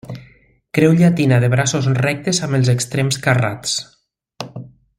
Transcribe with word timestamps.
Creu 0.77 0.95
llatina 1.01 1.37
de 1.43 1.49
braços 1.55 1.89
rectes 1.99 2.41
amb 2.47 2.59
els 2.61 2.73
extrems 2.75 3.21
carrats. 3.27 3.77